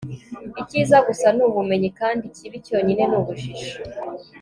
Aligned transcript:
icyiza 0.61 0.97
gusa 1.07 1.27
ni 1.35 1.41
ubumenyi, 1.47 1.89
kandi 1.99 2.21
ikibi 2.29 2.57
cyonyine 2.65 3.03
ni 3.07 3.15
ubujiji 3.19 3.69